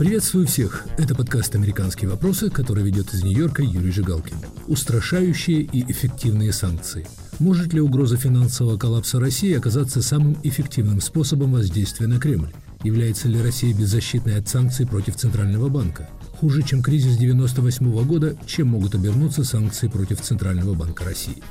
[0.00, 0.86] Приветствую всех!
[0.96, 4.34] Это подкаст «Американские вопросы», который ведет из Нью-Йорка Юрий Жигалкин.
[4.66, 7.06] Устрашающие и эффективные санкции.
[7.38, 12.50] Может ли угроза финансового коллапса России оказаться самым эффективным способом воздействия на Кремль?
[12.82, 16.08] Является ли Россия беззащитной от санкций против Центрального банка?
[16.38, 21.42] Хуже, чем кризис 1998 года, чем могут обернуться санкции против Центрального банка России?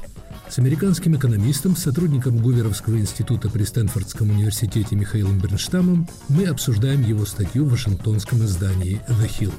[0.50, 7.66] С американским экономистом, сотрудником Гуверовского института при Стэнфордском университете Михаилом Бернштамом мы обсуждаем его статью
[7.66, 9.54] в вашингтонском издании «The Hill».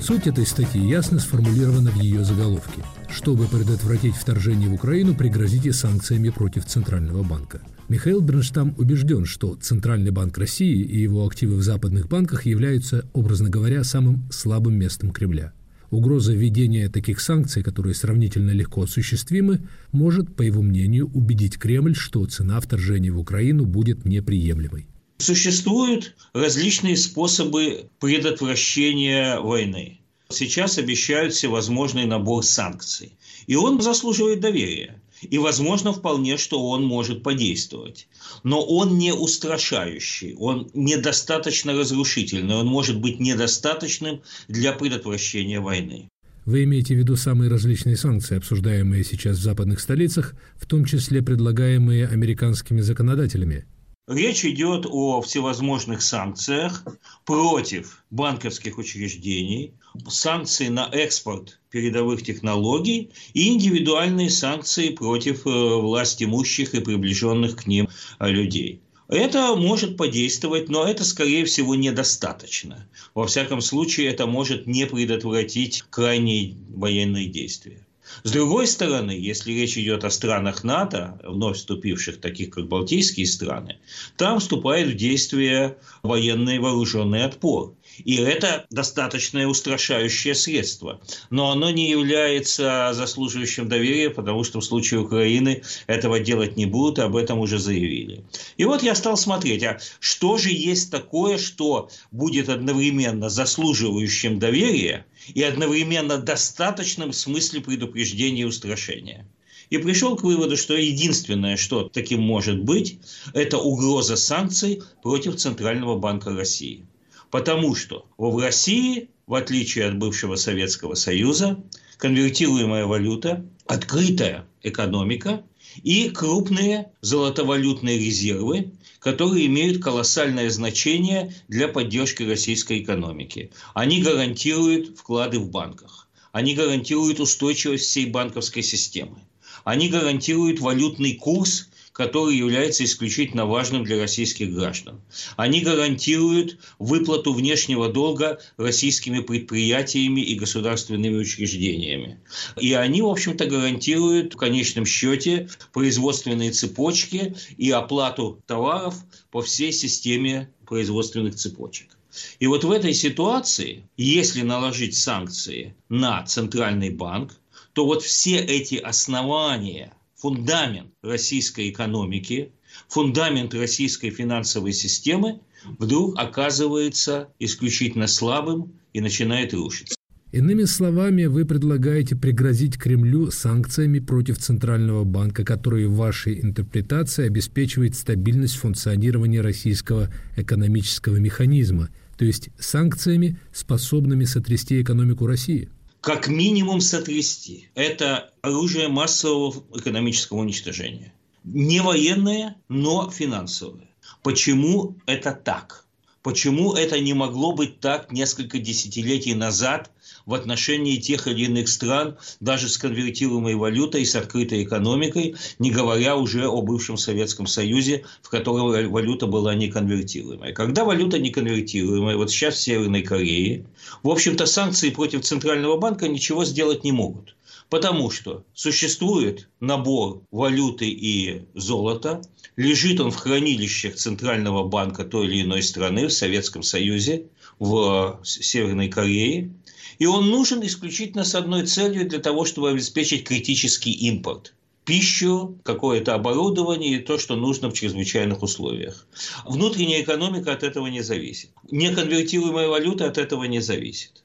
[0.00, 2.82] Суть этой статьи ясно сформулирована в ее заголовке.
[3.10, 10.10] Чтобы предотвратить вторжение в Украину, пригрозите санкциями против Центрального банка– Михаил Бернштам убежден, что Центральный
[10.10, 15.54] банк России и его активы в западных банках являются, образно говоря, самым слабым местом Кремля.
[15.90, 22.26] Угроза введения таких санкций, которые сравнительно легко осуществимы, может, по его мнению, убедить Кремль, что
[22.26, 24.86] цена вторжения в Украину будет неприемлемой.
[25.16, 29.97] Существуют различные способы предотвращения войны.
[30.30, 33.16] Сейчас обещают всевозможный набор санкций.
[33.46, 35.00] И он заслуживает доверия.
[35.22, 38.08] И, возможно, вполне, что он может подействовать.
[38.44, 46.08] Но он не устрашающий, он недостаточно разрушительный, он может быть недостаточным для предотвращения войны.
[46.44, 51.20] Вы имеете в виду самые различные санкции, обсуждаемые сейчас в западных столицах, в том числе
[51.20, 53.66] предлагаемые американскими законодателями?
[54.08, 56.82] Речь идет о всевозможных санкциях
[57.26, 59.74] против банковских учреждений,
[60.08, 67.66] санкции на экспорт передовых технологий и индивидуальные санкции против э, власть имущих и приближенных к
[67.66, 68.80] ним э, людей.
[69.08, 72.88] Это может подействовать, но это, скорее всего, недостаточно.
[73.14, 77.86] Во всяком случае, это может не предотвратить крайние военные действия.
[78.22, 83.78] С другой стороны, если речь идет о странах НАТО, вновь вступивших, таких как Балтийские страны,
[84.16, 87.74] там вступает в действие военный вооруженный отпор.
[88.04, 91.00] И это достаточное устрашающее средство.
[91.30, 96.98] Но оно не является заслуживающим доверия, потому что в случае Украины этого делать не будут,
[96.98, 98.24] об этом уже заявили.
[98.56, 105.06] И вот я стал смотреть, а что же есть такое, что будет одновременно заслуживающим доверия
[105.34, 109.26] и одновременно достаточным в смысле предупреждения и устрашения.
[109.70, 112.98] И пришел к выводу, что единственное, что таким может быть,
[113.34, 116.86] это угроза санкций против Центрального банка России.
[117.30, 121.62] Потому что в России, в отличие от бывшего Советского Союза,
[121.98, 125.42] конвертируемая валюта, открытая экономика
[125.82, 133.50] и крупные золотовалютные резервы, которые имеют колоссальное значение для поддержки российской экономики.
[133.74, 136.08] Они гарантируют вклады в банках.
[136.32, 139.18] Они гарантируют устойчивость всей банковской системы.
[139.64, 141.68] Они гарантируют валютный курс
[141.98, 145.00] который является исключительно важным для российских граждан.
[145.36, 152.20] Они гарантируют выплату внешнего долга российскими предприятиями и государственными учреждениями.
[152.56, 158.94] И они, в общем-то, гарантируют в конечном счете производственные цепочки и оплату товаров
[159.32, 161.98] по всей системе производственных цепочек.
[162.38, 167.34] И вот в этой ситуации, если наложить санкции на Центральный банк,
[167.72, 172.52] то вот все эти основания фундамент российской экономики,
[172.88, 175.40] фундамент российской финансовой системы
[175.78, 179.94] вдруг оказывается исключительно слабым и начинает рушиться.
[180.30, 187.94] Иными словами, вы предлагаете пригрозить Кремлю санкциями против Центрального банка, который в вашей интерпретации обеспечивает
[187.94, 191.88] стабильность функционирования российского экономического механизма,
[192.18, 195.70] то есть санкциями, способными сотрясти экономику России–
[196.08, 197.68] как минимум сотрясти.
[197.74, 201.12] Это оружие массового экономического уничтожения.
[201.44, 203.90] Не военное, но финансовое.
[204.22, 205.84] Почему это так?
[206.28, 209.90] Почему это не могло быть так несколько десятилетий назад
[210.26, 216.16] в отношении тех или иных стран, даже с конвертируемой валютой, с открытой экономикой, не говоря
[216.16, 220.52] уже о бывшем Советском Союзе, в котором валюта была неконвертируемая.
[220.52, 223.64] Когда валюта неконвертируемая, вот сейчас в Северной Корее,
[224.02, 227.34] в общем-то санкции против Центрального банка ничего сделать не могут.
[227.70, 232.22] Потому что существует набор валюты и золота,
[232.56, 237.26] лежит он в хранилищах Центрального банка той или иной страны, в Советском Союзе,
[237.58, 239.50] в Северной Корее,
[239.98, 244.54] и он нужен исключительно с одной целью для того, чтобы обеспечить критический импорт
[244.88, 249.06] пищу, какое-то оборудование и то, что нужно в чрезвычайных условиях.
[249.44, 251.50] Внутренняя экономика от этого не зависит.
[251.70, 254.24] Неконвертируемая валюта от этого не зависит.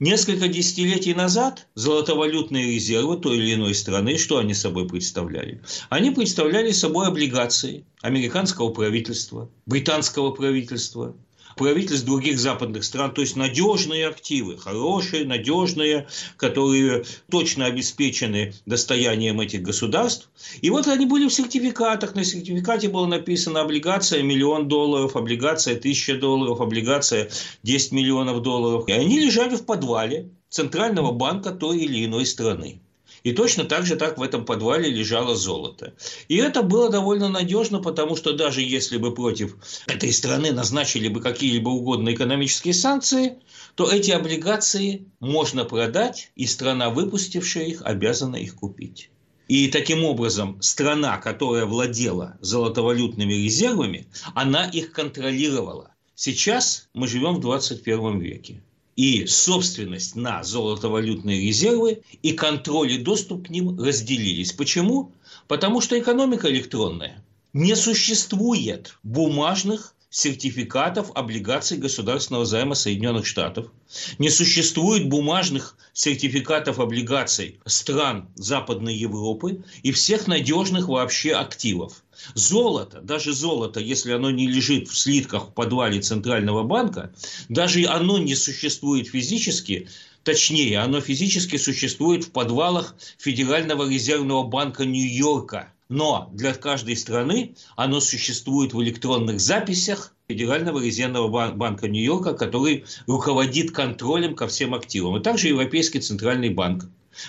[0.00, 5.60] Несколько десятилетий назад золотовалютные резервы той или иной страны, что они собой представляли?
[5.88, 11.14] Они представляли собой облигации американского правительства, британского правительства,
[11.56, 16.06] правительств других западных стран, то есть надежные активы, хорошие, надежные,
[16.36, 20.30] которые точно обеспечены достоянием этих государств.
[20.60, 22.14] И вот они были в сертификатах.
[22.14, 27.30] На сертификате было написано облигация миллион долларов, облигация тысяча долларов, облигация
[27.62, 28.88] 10 миллионов долларов.
[28.88, 32.80] И они лежали в подвале Центрального банка той или иной страны.
[33.24, 35.94] И точно так же так в этом подвале лежало золото.
[36.28, 39.56] И это было довольно надежно, потому что даже если бы против
[39.86, 43.38] этой страны назначили бы какие-либо угодные экономические санкции,
[43.76, 49.08] то эти облигации можно продать, и страна, выпустившая их, обязана их купить.
[49.48, 55.94] И таким образом страна, которая владела золотовалютными резервами, она их контролировала.
[56.14, 58.62] Сейчас мы живем в 21 веке
[58.96, 64.52] и собственность на золотовалютные резервы и контроль и доступ к ним разделились.
[64.52, 65.12] Почему?
[65.48, 67.24] Потому что экономика электронная.
[67.52, 73.72] Не существует бумажных сертификатов облигаций государственного займа Соединенных Штатов.
[74.20, 82.04] Не существует бумажных сертификатов облигаций стран Западной Европы и всех надежных вообще активов.
[82.34, 87.12] Золото, даже золото, если оно не лежит в слитках в подвале Центрального банка,
[87.48, 89.88] даже оно не существует физически,
[90.22, 98.00] точнее, оно физически существует в подвалах Федерального резервного банка Нью-Йорка– но для каждой страны оно
[98.00, 105.22] существует в электронных записях Федерального резервного банка Нью-Йорка, который руководит контролем ко всем активам, и
[105.22, 106.88] также Европейский центральный банк.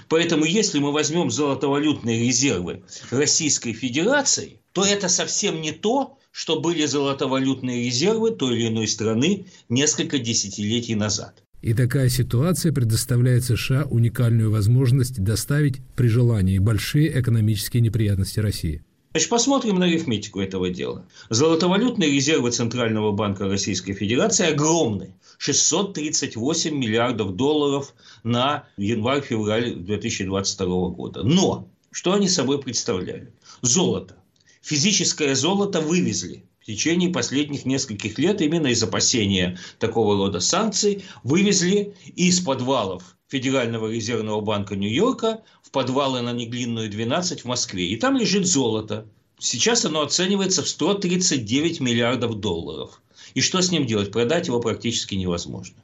[0.09, 6.85] Поэтому, если мы возьмем золотовалютные резервы Российской Федерации, то это совсем не то, что были
[6.85, 11.44] золотовалютные резервы той или иной страны несколько десятилетий назад.
[11.65, 18.83] И такая ситуация предоставляет США уникальную возможность доставить при желании большие экономические неприятности России.
[19.13, 21.07] Значит, посмотрим на арифметику этого дела.
[21.31, 25.15] Золотовалютные резервы Центрального банка Российской Федерации огромны.
[25.39, 31.23] 638 миллиардов долларов на январь-февраль 2022 года.
[31.23, 33.33] Но что они собой представляли?
[33.63, 34.15] Золото.
[34.61, 41.93] Физическое золото вывезли в течение последних нескольких лет именно из опасения такого рода санкций вывезли
[42.15, 47.85] из подвалов Федерального резервного банка Нью-Йорка в подвалы на Неглинную 12 в Москве.
[47.89, 49.05] И там лежит золото.
[49.37, 52.99] Сейчас оно оценивается в 139 миллиардов долларов.
[53.35, 54.11] И что с ним делать?
[54.11, 55.75] Продать его практически невозможно.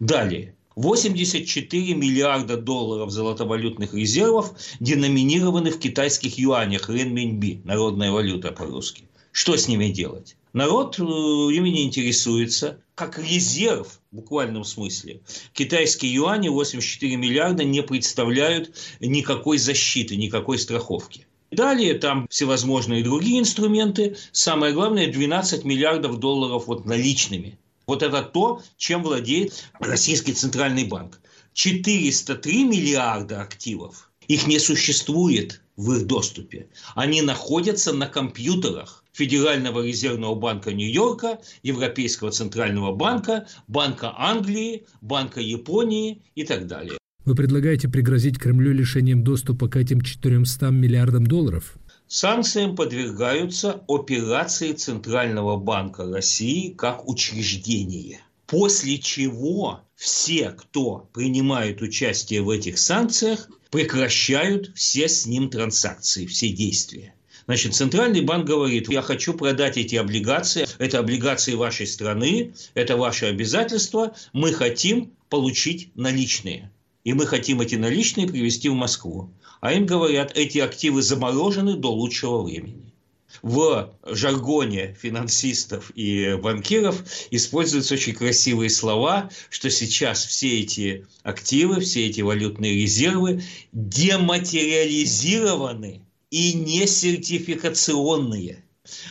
[0.00, 0.54] Далее.
[0.76, 9.04] 84 миллиарда долларов золотовалютных резервов деноминированы в китайских юанях, ренминби, народная валюта по-русски.
[9.32, 10.36] Что с ними делать?
[10.52, 12.78] Народ э, ими не интересуется.
[12.94, 15.22] Как резерв, в буквальном смысле,
[15.54, 21.26] китайские юани 84 миллиарда не представляют никакой защиты, никакой страховки.
[21.50, 24.16] Далее там всевозможные другие инструменты.
[24.32, 27.58] Самое главное, 12 миллиардов долларов вот наличными.
[27.86, 31.20] Вот это то, чем владеет Российский Центральный банк.
[31.54, 34.10] 403 миллиарда активов.
[34.28, 36.68] Их не существует в их доступе.
[36.94, 46.22] Они находятся на компьютерах Федерального резервного банка Нью-Йорка, Европейского центрального банка, Банка Англии, Банка Японии
[46.34, 46.98] и так далее.
[47.24, 51.76] Вы предлагаете пригрозить Кремлю лишением доступа к этим 400 миллиардам долларов?
[52.08, 58.20] Санкциям подвергаются операции Центрального банка России как учреждение.
[58.46, 66.50] После чего все, кто принимает участие в этих санкциях, прекращают все с ним транзакции, все
[66.50, 67.14] действия.
[67.46, 73.26] Значит, Центральный банк говорит, я хочу продать эти облигации, это облигации вашей страны, это ваши
[73.26, 76.70] обязательства, мы хотим получить наличные.
[77.04, 79.30] И мы хотим эти наличные привезти в Москву.
[79.60, 82.92] А им говорят, эти активы заморожены до лучшего времени.
[83.40, 92.06] В жаргоне финансистов и банкиров используются очень красивые слова, что сейчас все эти активы, все
[92.06, 98.64] эти валютные резервы дематериализированы и не сертификационные.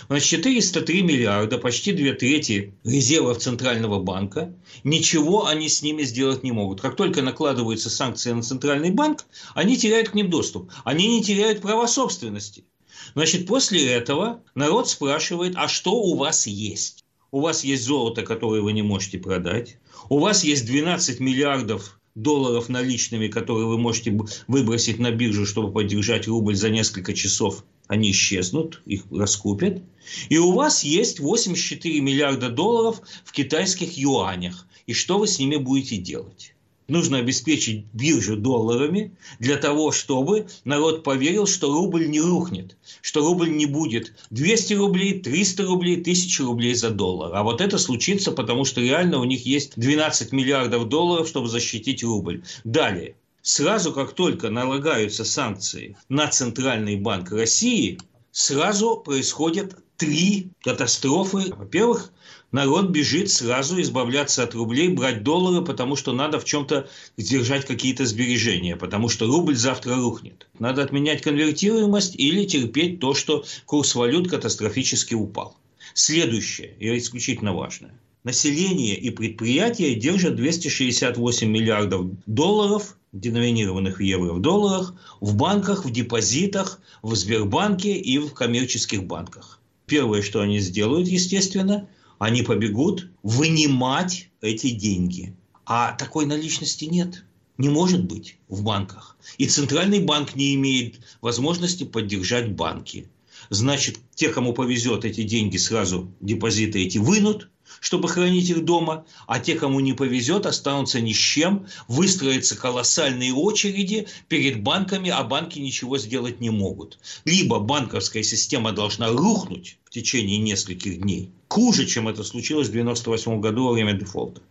[0.08, 6.51] Значит, 403 миллиарда, почти две трети резервов Центрального банка, ничего они с ними сделать не
[6.51, 6.82] могут.
[6.82, 10.72] Как только накладываются санкции на Центральный банк, они теряют к ним доступ.
[10.84, 12.66] Они не теряют права собственности.
[13.13, 17.06] Значит, после этого народ спрашивает, а что у вас есть?
[17.30, 19.78] У вас есть золото, которое вы не можете продать.
[20.10, 26.27] У вас есть 12 миллиардов долларов наличными, которые вы можете выбросить на биржу, чтобы поддержать
[26.27, 29.82] рубль за несколько часов, они исчезнут, их раскупят.
[30.30, 34.68] И у вас есть 84 миллиарда долларов в китайских юанях.
[34.88, 36.53] И что вы с ними будете делать?
[36.92, 43.50] Нужно обеспечить биржу долларами для того, чтобы народ поверил, что рубль не рухнет, что рубль
[43.56, 47.34] не будет 200 рублей, 300 рублей, 1000 рублей за доллар.
[47.34, 52.04] А вот это случится, потому что реально у них есть 12 миллиардов долларов, чтобы защитить
[52.04, 52.44] рубль.
[52.64, 53.16] Далее.
[53.42, 57.98] Сразу, как только налагаются санкции на Центральный банк России,
[58.32, 61.53] сразу происходят три катастрофы.
[61.55, 62.12] Во-первых,
[62.51, 68.08] народ бежит сразу избавляться от рублей, брать доллары, потому что надо в чем-то держать какие-то
[68.08, 70.48] сбережения, потому что рубль завтра рухнет.
[70.58, 75.55] Надо отменять конвертируемость или терпеть то, что курс валют катастрофически упал.
[75.93, 77.93] Следующее, и исключительно важное.
[78.24, 85.91] Население и предприятия держат 268 миллиардов долларов, деноминированных в евро в долларах, в банках, в
[85.91, 89.61] депозитах, в Сбербанке и в коммерческих банках.
[89.92, 95.36] Первое, что они сделают, естественно, они побегут вынимать эти деньги.
[95.66, 97.26] А такой наличности нет.
[97.58, 99.18] Не может быть в банках.
[99.38, 103.10] И Центральный банк не имеет возможности поддержать банки.
[103.50, 107.50] Значит, те, кому повезет, эти деньги сразу, депозиты эти вынут,
[107.82, 113.34] чтобы хранить их дома, а те, кому не повезет, останутся ни с чем, выстроятся колоссальные
[113.34, 117.00] очереди перед банками, а банки ничего сделать не могут.
[117.26, 123.42] Либо банковская система должна рухнуть в течение нескольких дней, хуже, чем это случилось в 1998
[123.42, 124.42] году во время дефолта.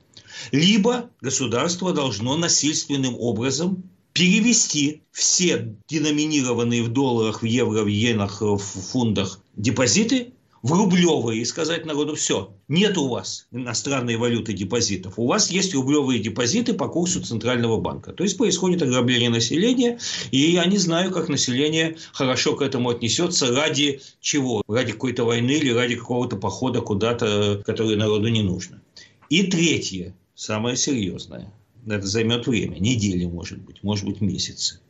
[0.51, 8.59] Либо государство должно насильственным образом перевести все деноминированные в долларах, в евро, в иенах, в
[8.59, 15.27] фундах депозиты в рублевые и сказать народу, все, нет у вас иностранной валюты депозитов, у
[15.27, 18.13] вас есть рублевые депозиты по курсу Центрального банка.
[18.13, 19.99] То есть происходит ограбление населения,
[20.31, 24.63] и я не знаю, как население хорошо к этому отнесется, ради чего?
[24.69, 28.83] Ради какой-то войны или ради какого-то похода куда-то, который народу не нужно.
[29.31, 31.53] И третье, самое серьезное,
[31.87, 34.81] это займет время, недели, может быть, может быть, месяцы.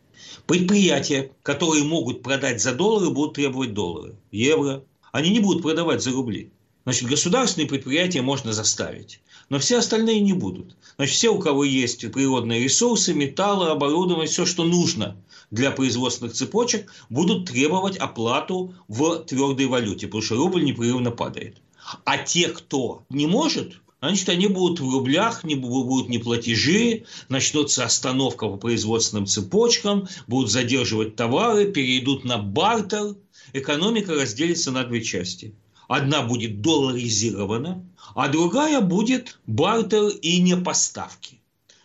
[0.47, 6.13] Предприятия, которые могут продать за доллары, будут требовать доллары, евро, они не будут продавать за
[6.13, 6.51] рубли.
[6.85, 10.77] Значит, государственные предприятия можно заставить, но все остальные не будут.
[10.97, 15.17] Значит, все, у кого есть природные ресурсы, металлы, оборудование, все, что нужно
[15.51, 21.59] для производственных цепочек, будут требовать оплату в твердой валюте, потому что рубль непрерывно падает.
[22.05, 27.85] А те, кто не может, значит, они будут в рублях, не будут не платежи, начнется
[27.85, 33.17] остановка по производственным цепочкам, будут задерживать товары, перейдут на бартер–
[33.53, 35.55] экономика разделится на две части.
[35.89, 41.40] Одна будет долларизирована, а другая будет бартер и не поставки.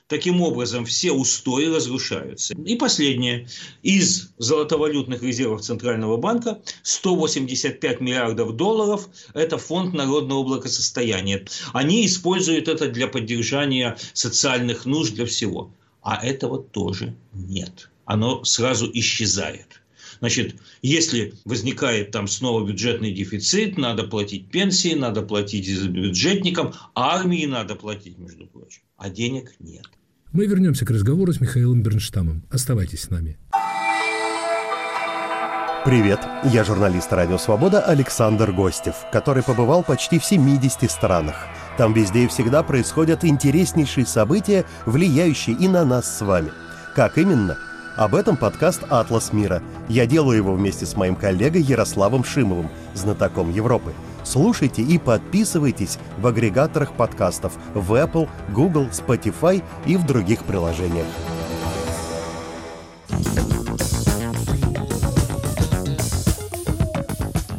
[0.07, 2.53] Таким образом, все устои разрушаются.
[2.53, 3.47] И последнее.
[3.81, 11.43] Из золотовалютных резервов Центрального банка 185 миллиардов долларов– это фонд народного благосостояния.
[11.73, 15.71] Они используют это для поддержания социальных нужд, для всего.
[16.03, 17.89] А этого тоже нет.
[18.05, 19.81] Оно сразу исчезает.
[20.19, 27.75] Значит, если возникает там снова бюджетный дефицит, надо платить пенсии, надо платить бюджетникам, армии надо
[27.75, 29.85] платить, между прочим, а денег нет.
[30.31, 32.43] Мы вернемся к разговору с Михаилом Бернштамом.
[32.49, 33.37] Оставайтесь с нами.
[35.85, 36.19] Привет,
[36.51, 41.35] я журналист «Радио Свобода» Александр Гостев, который побывал почти в 70 странах.
[41.77, 46.51] Там везде и всегда происходят интереснейшие события, влияющие и на нас с вами.
[46.95, 47.59] Как именно–
[47.95, 49.61] об этом подкаст «Атлас мира».
[49.87, 53.93] Я делаю его вместе с моим коллегой Ярославом Шимовым, знатоком Европы.
[54.23, 61.05] Слушайте и подписывайтесь в агрегаторах подкастов в Apple, Google, Spotify и в других приложениях.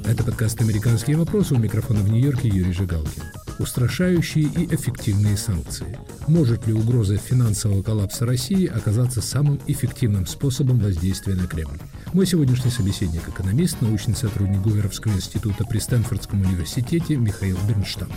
[0.04, 5.98] Это подкаст «Американские вопросы» у микрофона в Нью-Йорке Юрий Жигалкин устрашающие и эффективные санкции.
[6.26, 11.78] Может ли угроза финансового коллапса России оказаться самым эффективным способом воздействия на Кремль?
[12.12, 18.08] Мой сегодняшний собеседник– экономист, научный сотрудник Гуверовского института при Стэнфордском университете Михаил Бернштам.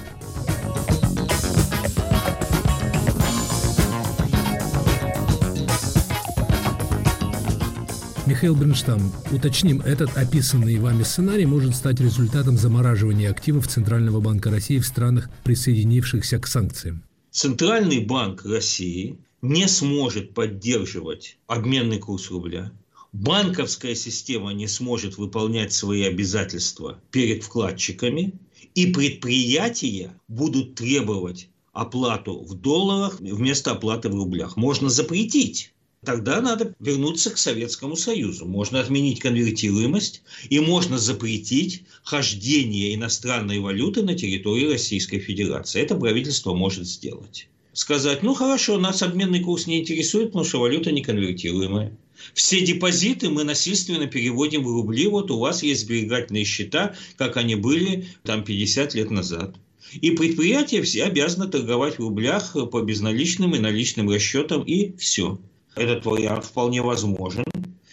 [8.30, 14.78] Михаил Бринштам, уточним, этот описанный вами сценарий может стать результатом замораживания активов Центрального банка России
[14.78, 17.04] в странах, присоединившихся к санкциям.
[17.32, 22.72] Центральный банк России не сможет поддерживать обменный курс рубля,
[23.14, 28.34] банковская система не сможет выполнять свои обязательства перед вкладчиками,
[28.76, 34.56] и предприятия будут требовать оплату в долларах вместо оплаты в рублях.
[34.56, 35.74] Можно запретить
[36.06, 38.46] Тогда надо вернуться к Советскому Союзу.
[38.46, 45.82] Можно отменить конвертируемость и можно запретить хождение иностранной валюты на территории Российской Федерации.
[45.82, 47.50] Это правительство может сделать.
[47.74, 51.98] сказать, ну хорошо, нас обменный курс не интересует, потому что валюта неконвертируемая.
[52.34, 55.08] Все депозиты мы насильственно переводим в рубли.
[55.08, 59.56] Вот у вас есть сберегательные счета, как они были там 50 лет назад.
[60.00, 65.40] И предприятия все обязаны торговать в рублях по безналичным и наличным расчетам, и все.
[65.80, 67.46] Этот вариант вполне возможен.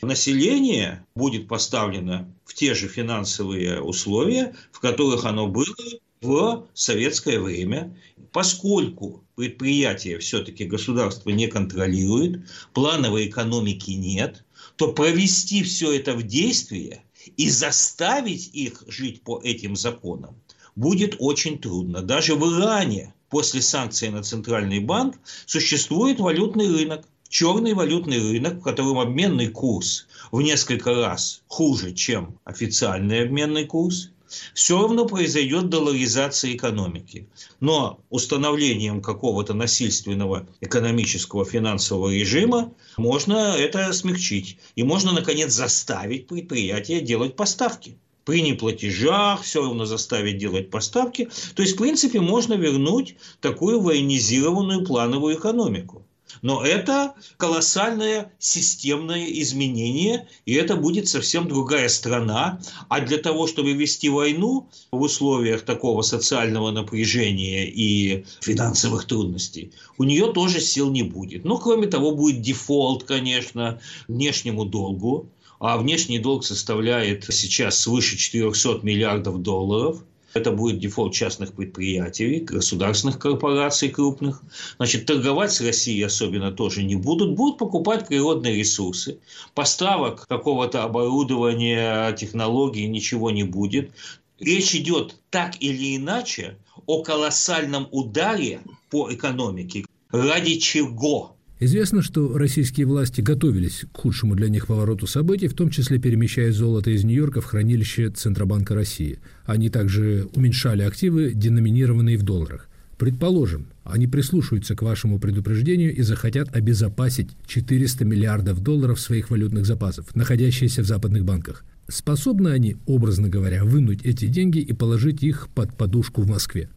[0.02, 5.76] Население будет поставлено в те же финансовые условия, в которых оно было
[6.20, 7.96] в советское время,
[8.32, 17.04] поскольку предприятия все-таки государство не контролирует, плановой экономики нет, то провести все это в действие
[17.36, 20.34] и заставить их жить по этим законам
[20.74, 22.02] будет очень трудно.
[22.02, 25.16] Даже в Иране после санкций на Центральный банк
[25.46, 32.38] существует валютный рынок, черный валютный рынок, в котором обменный курс в несколько раз хуже, чем
[32.44, 34.10] официальный обменный курс,
[34.54, 37.28] все равно произойдет долларизация экономики.
[37.60, 44.58] Но установлением какого-то насильственного экономического финансового режима можно это смягчить.
[44.74, 51.28] И можно, наконец, заставить предприятия делать поставки при неплатежах, все равно заставить делать поставки.
[51.54, 56.05] То есть, в принципе, можно вернуть такую военизированную плановую экономику.
[56.42, 62.60] Но это колоссальное системное изменение, и это будет совсем другая страна.
[62.88, 70.04] А для того, чтобы вести войну в условиях такого социального напряжения и финансовых трудностей, у
[70.04, 71.44] нее тоже сил не будет.
[71.44, 75.30] Ну, кроме того, будет дефолт, конечно, внешнему долгу.
[75.58, 80.04] А внешний долг составляет сейчас свыше 400 миллиардов долларов–
[80.36, 84.42] это будет дефолт частных предприятий, государственных корпораций крупных.
[84.76, 87.34] Значит, торговать с Россией особенно тоже не будут.
[87.34, 89.18] Будут покупать природные ресурсы.
[89.54, 93.90] Поставок какого-то оборудования, технологий ничего не будет.
[94.38, 99.84] Речь идет так или иначе о колоссальном ударе по экономике.
[100.10, 101.35] Ради чего?
[101.58, 106.52] Известно, что российские власти готовились к худшему для них повороту событий, в том числе перемещая
[106.52, 109.20] золото из Нью-Йорка в хранилище Центробанка России.
[109.46, 112.68] Они также уменьшали активы, деноминированные в долларах.
[112.98, 120.14] Предположим, они прислушаются к вашему предупреждению и захотят обезопасить 400 миллиардов долларов своих валютных запасов,
[120.14, 121.64] находящиеся в западных банках.
[121.88, 126.68] Способны они, образно говоря, вынуть эти деньги и положить их под подушку в Москве?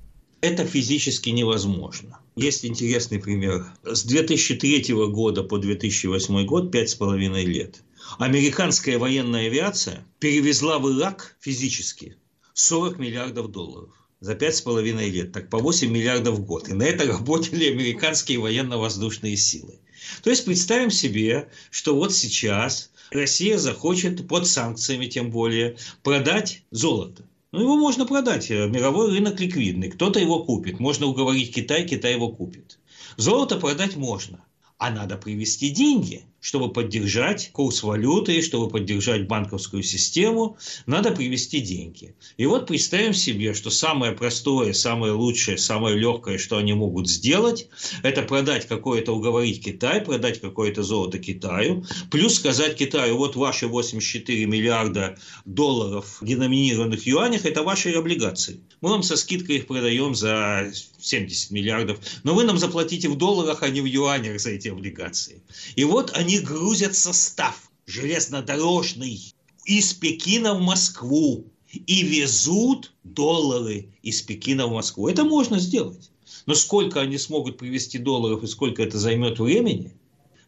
[0.41, 2.19] Это физически невозможно.
[2.41, 3.65] Есть интересный пример.
[3.83, 7.81] С 2003 года по 2008 год, пять с половиной лет,
[8.17, 12.15] американская военная авиация перевезла в Ирак физически
[12.53, 13.89] 40 миллиардов долларов
[14.21, 16.69] за пять с половиной лет, так по 8 миллиардов в год.
[16.69, 19.77] И на это работали американские военно-воздушные силы.
[20.23, 27.25] То есть представим себе, что вот сейчас Россия захочет под санкциями тем более продать золото.
[27.51, 28.51] Ну, его можно продать.
[28.51, 29.89] Э, мировой рынок ликвидный.
[29.89, 30.79] Кто-то его купит.
[30.79, 32.79] Можно уговорить Китай, Китай его купит.
[33.17, 34.43] Золото продать можно.
[34.77, 42.15] А надо привести деньги чтобы поддержать курс валюты, чтобы поддержать банковскую систему, надо привести деньги.
[42.37, 47.67] И вот представим себе, что самое простое, самое лучшее, самое легкое, что они могут сделать,
[48.03, 54.45] это продать какое-то, уговорить Китай, продать какое-то золото Китаю, плюс сказать Китаю, вот ваши 84
[54.45, 58.61] миллиарда долларов деноминированных юанях, это ваши облигации.
[58.81, 63.63] Мы вам со скидкой их продаем за 70 миллиардов, но вы нам заплатите в долларах,
[63.63, 65.41] а не в юанях за эти облигации.
[65.75, 69.33] И вот они они грузят состав железнодорожный
[69.65, 75.07] из Пекина в Москву и везут доллары из Пекина в Москву.
[75.07, 76.11] Это можно сделать.
[76.45, 79.97] Но сколько они смогут привезти долларов и сколько это займет времени,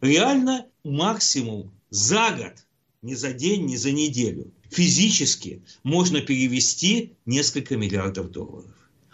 [0.01, 2.67] реально максимум за год,
[3.01, 8.69] не за день, не за неделю, физически можно перевести несколько миллиардов долларов.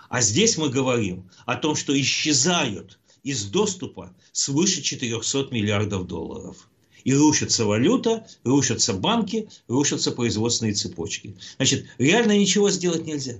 [0.10, 6.70] А здесь мы говорим о том, что исчезают из доступа свыше 400 миллиардов долларов.
[7.04, 11.36] И рушится валюта, рушатся банки, рушатся производственные цепочки.
[11.58, 13.36] Значит, реально ничего сделать нельзя.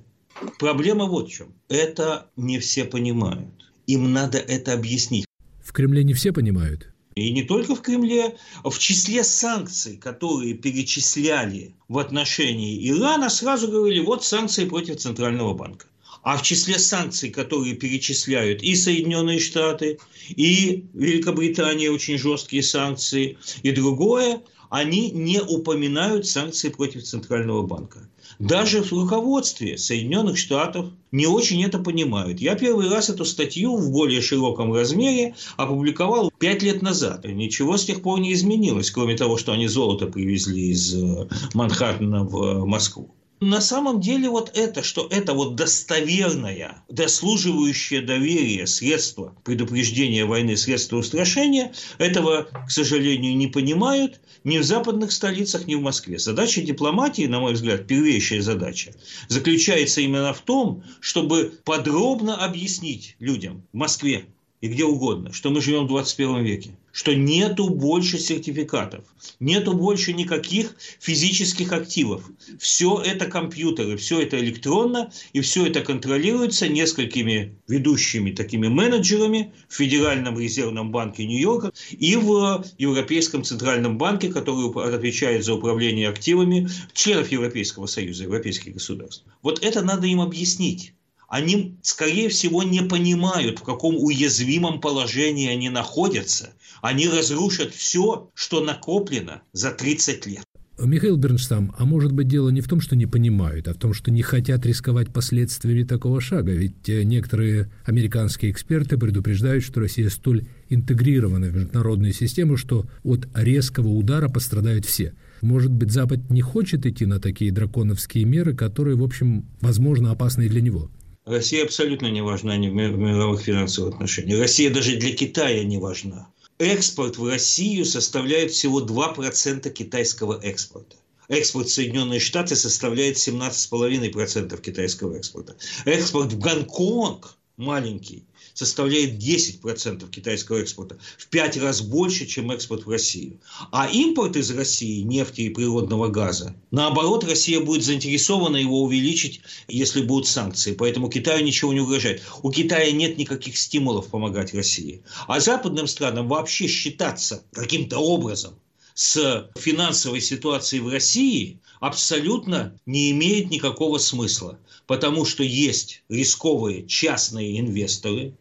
[0.60, 1.54] Проблема вот в чем.
[1.70, 3.50] Это не все понимают.
[3.88, 5.26] Им надо это объяснить.
[5.64, 6.94] В Кремле не все понимают.
[7.16, 14.02] И не только в Кремле, в числе санкций, которые перечисляли в отношении Ирана, сразу говорили,
[14.02, 15.88] вот санкции против Центрального банка.
[16.28, 23.72] А в числе санкций, которые перечисляют и Соединенные Штаты, и Великобритания, очень жесткие санкции, и
[23.72, 28.10] другое, они не упоминают санкции против Центрального банка.
[28.40, 32.42] Даже в руководстве Соединенных Штатов не очень это понимают.
[32.42, 37.24] Я первый раз эту статью в более широком размере опубликовал пять лет назад.
[37.24, 42.26] Ничего с тех пор не изменилось, кроме того, что они золото привезли из э, Манхэттена
[42.26, 43.14] в Москву.
[43.40, 50.98] На самом деле вот это, что это вот достоверное, дослуживающее доверие средство предупреждения войны, средство
[50.98, 56.18] устрашения, этого, к сожалению, не понимают ни в западных столицах, ни в Москве.
[56.18, 58.94] Задача дипломатии, на мой взгляд, первейшая задача,
[59.28, 64.26] заключается именно в том, чтобы подробно объяснить людям в Москве,
[64.62, 69.06] и где угодно, что мы живем в 21 веке, что нету больше сертификатов,
[69.40, 72.28] нету больше никаких физических активов.
[72.58, 79.76] Все это компьютеры, все это электронно, и все это контролируется несколькими ведущими такими менеджерами в
[79.76, 87.32] Федеральном резервном банке Нью-Йорка и в Европейском центральном банке, который отвечает за управление активами членов
[87.32, 89.24] Европейского Союза, европейских государств.
[89.44, 90.94] Вот это надо им объяснить
[91.28, 96.52] они, скорее всего, не понимают, в каком уязвимом положении они находятся.
[96.82, 100.44] Они разрушат все, что накоплено за 30 лет.
[100.80, 103.96] Михаил Бернштам, а может быть дело не в том, что не понимают, а в том,
[103.96, 106.52] что не хотят рисковать последствиями такого шага?
[106.52, 113.28] Ведь э, некоторые американские эксперты предупреждают, что Россия столь интегрирована в международную систему, что от
[113.34, 115.14] резкого удара пострадают все.
[115.42, 120.48] Может быть, Запад не хочет идти на такие драконовские меры, которые, в общем, возможно, опасны
[120.48, 120.92] для него?
[121.28, 124.40] Россия абсолютно не важна ни в мировых финансовых отношениях.
[124.40, 126.30] Россия даже для Китая не важна.
[126.58, 130.96] Экспорт в Россию составляет всего 2% китайского экспорта.
[131.28, 135.58] Экспорт в Соединенные Штаты составляет 17,5% китайского экспорта.
[135.84, 138.24] Экспорт в Гонконг маленький
[138.58, 143.40] составляет 10% китайского экспорта, в 5 раз больше, чем экспорт в Россию.
[143.72, 150.02] А импорт из России нефти и природного газа, наоборот, Россия будет заинтересована его увеличить, если
[150.02, 150.74] будут санкции.
[150.74, 152.24] Поэтому Китаю ничего не угрожает.
[152.42, 155.04] У Китая нет никаких стимулов помогать России.
[155.28, 158.56] А западным странам вообще считаться каким-то образом
[158.96, 167.60] с финансовой ситуацией в России абсолютно не имеет никакого смысла, потому что есть рисковые частные
[167.60, 168.34] инвесторы,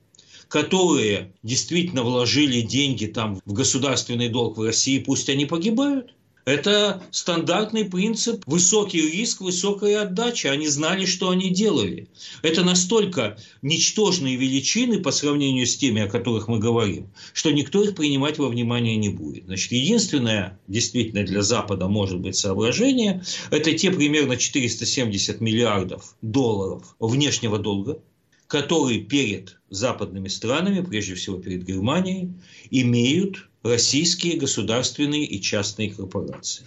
[0.49, 6.13] которые действительно вложили деньги там в государственный долг в России, пусть они погибают.
[6.47, 10.53] Это стандартный принцип высокий риск, высокая отдача.
[10.53, 12.07] Они знали, что они делали.
[12.41, 17.97] Это настолько ничтожные величины по сравнению с теми, о которых мы говорим, что никто их
[17.97, 19.47] принимать во внимание не будет.
[19.47, 27.59] Значит, единственное действительно для Запада может быть соображение, это те примерно 470 миллиардов долларов внешнего
[27.59, 28.01] долга,
[28.49, 32.31] которые перед западными странами, прежде всего перед Германией,
[32.71, 36.65] имеют российские государственные и частные корпорации.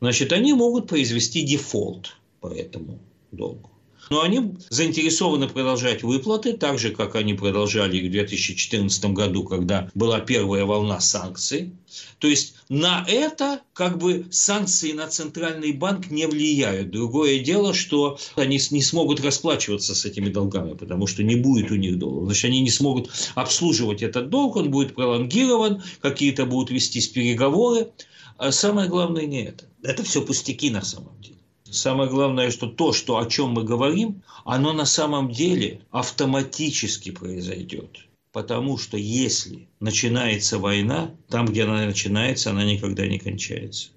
[0.00, 2.98] Значит, они могут произвести дефолт по этому
[3.30, 3.71] долгу.
[4.12, 9.90] Но они заинтересованы продолжать выплаты, так же, как они продолжали их в 2014 году, когда
[9.94, 11.72] была первая волна санкций.
[12.18, 16.90] То есть на это как бы санкции на центральный банк не влияют.
[16.90, 21.76] Другое дело, что они не смогут расплачиваться с этими долгами, потому что не будет у
[21.76, 22.26] них долларов.
[22.26, 27.88] Значит, они не смогут обслуживать этот долг, он будет пролонгирован, какие-то будут вестись переговоры.
[28.36, 29.64] А самое главное не это.
[29.82, 31.41] Это все пустяки на самом деле.
[31.72, 38.00] Самое главное, что то, что, о чем мы говорим, оно на самом деле автоматически произойдет.
[38.30, 43.88] Потому что если начинается война, там, где она начинается, она никогда не кончается.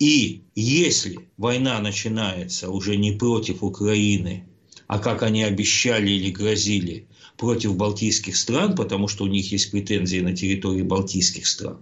[0.00, 4.48] И если война начинается уже не против Украины,
[4.88, 10.18] а как они обещали или грозили, против балтийских стран, потому что у них есть претензии
[10.18, 11.78] на территории балтийских стран,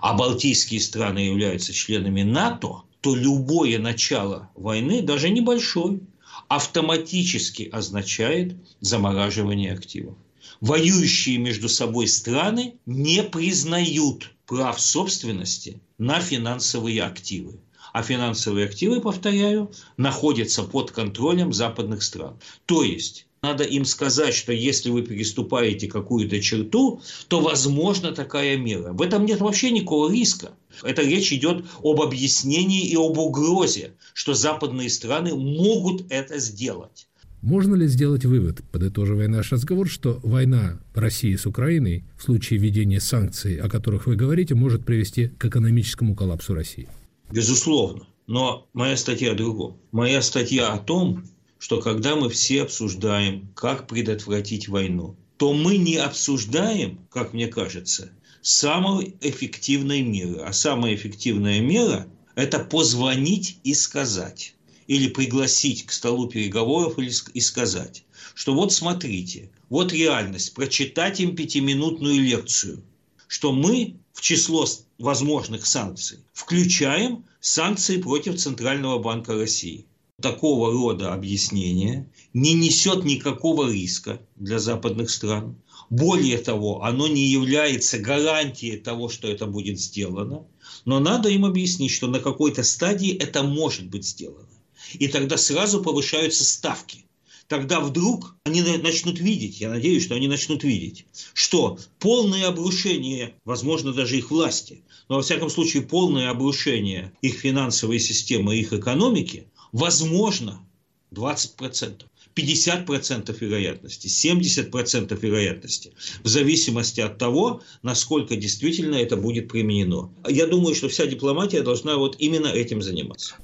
[0.00, 6.00] а балтийские страны являются членами НАТО– то любое начало войны, даже небольшой,
[6.48, 10.14] автоматически означает замораживание активов.
[10.60, 17.58] Воюющие между собой страны не признают прав собственности на финансовые активы.
[17.92, 22.38] А финансовые активы, повторяю, находятся под контролем западных стран.
[22.66, 28.92] То есть надо им сказать, что если вы переступаете какую-то черту, то возможна такая мера.
[28.92, 30.52] В этом нет вообще никакого риска.
[30.82, 37.06] Это речь идет об объяснении и об угрозе, что западные страны могут это сделать.
[37.42, 43.00] Можно ли сделать вывод, подытоживая наш разговор, что война России с Украиной в случае введения
[43.00, 46.88] санкций, о которых вы говорите, может привести к экономическому коллапсу России?
[47.32, 48.06] Безусловно.
[48.28, 49.78] Но моя статья о другом.
[49.90, 51.24] Моя статья о том,
[51.58, 58.12] что когда мы все обсуждаем, как предотвратить войну, то мы не обсуждаем, как мне кажется,
[58.42, 60.40] самой эффективной меры.
[60.42, 64.54] А самая эффективная мера– это позвонить и сказать.
[64.88, 72.20] Или пригласить к столу переговоров и сказать, что вот смотрите, вот реальность, прочитать им пятиминутную
[72.20, 72.82] лекцию,
[73.28, 74.66] что мы в число
[74.98, 79.86] возможных санкций включаем санкции против Центрального банка России–
[80.22, 85.56] такого рода объяснение не несет никакого риска для западных стран.
[85.90, 90.46] Более того, оно не является гарантией того, что это будет сделано.
[90.86, 94.48] Но надо им объяснить, что на какой-то стадии это может быть сделано.
[94.94, 97.04] И тогда сразу повышаются ставки.
[97.48, 101.04] Тогда вдруг они начнут видеть, я надеюсь, что они начнут видеть,
[101.34, 107.98] что полное обрушение, возможно, даже их власти, но во всяком случае полное обрушение их финансовой
[107.98, 110.64] системы, их экономики, возможно
[111.12, 112.04] 20%.
[112.34, 115.92] 50% вероятности, 70% вероятности,
[116.24, 120.10] в зависимости от того, насколько действительно это будет применено.
[120.26, 123.34] Я думаю, что вся дипломатия должна вот именно этим заниматься.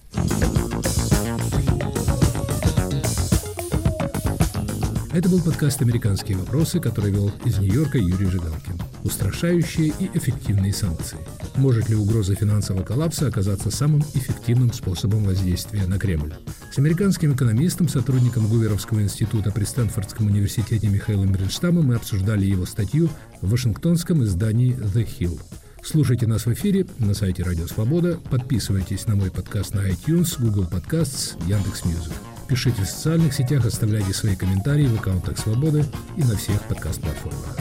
[5.12, 8.80] Это был подкаст «Американские вопросы», который вел из Нью-Йорка Юрий Жигалкин.
[9.04, 11.18] Устрашающие и эффективные санкции.
[11.56, 16.34] Может ли угроза финансового коллапса оказаться самым эффективным способом воздействия на Кремль?
[16.72, 23.08] С американским экономистом, сотрудником Гуверовского института при Стэнфордском университете Михаилом Бернштамом мы обсуждали его статью
[23.40, 25.40] в вашингтонском издании «The Hill».
[25.82, 30.68] Слушайте нас в эфире на сайте Радио Свобода, подписывайтесь на мой подкаст на iTunes, Google
[30.70, 32.12] Podcasts, Яндекс.Мьюзик.
[32.48, 35.84] Пишите в социальных сетях, оставляйте свои комментарии в аккаунтах Свободы
[36.16, 37.56] и на всех подкаст-платформах.